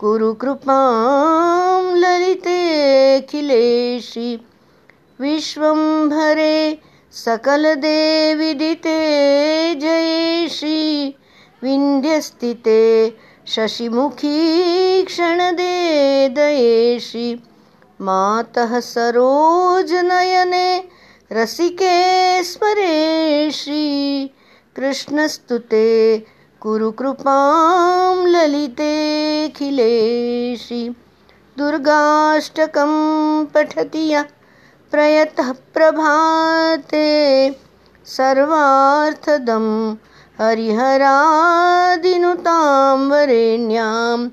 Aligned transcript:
कुरु 0.00 0.32
कृपां 0.42 1.82
ललितेऽखिलेशि 2.02 3.20
विश्वम्भरे 5.20 6.56
सकलदेविदिते 7.24 8.98
जयेशि 9.82 10.80
विन्ध्यस्थिते 11.62 12.82
शशिमुखी 13.54 14.38
क्षणदे 15.08 15.76
दयेशि 16.36 17.28
मातः 18.08 18.72
सरोजनयने 18.92 20.68
रसिके 21.32 22.44
स्मरेशि 22.44 24.30
कृष्णस्तुते 24.76 26.18
कुरु 26.60 26.90
कृपां 26.90 28.26
ललितेऽखिलेशि 28.26 30.94
दुर्गाष्टकं 31.58 32.92
पठति 33.44 33.98
यः 33.98 34.24
प्रयतः 34.92 35.52
प्रभाते, 35.74 37.06
सर्वार्थदं 38.06 39.96
हरिहरादिनुतां 40.40 42.98
वरेण्यां, 42.98 44.28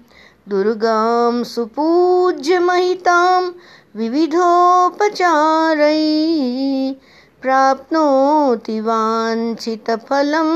दुर्गां 0.49 1.43
सुपूज्य 1.43 2.59
महितां 2.59 3.51
विविधोपचारैः 3.95 6.95
प्राप्नोति 7.41 8.81
वाञ्छितफलं 8.81 10.49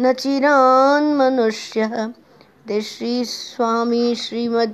न 0.00 0.12
चिरान्मनुष्यः 0.12 2.12
ते 2.68 2.82
श्रीस्वामी 2.82 4.14
श्रीमद् 4.14 4.72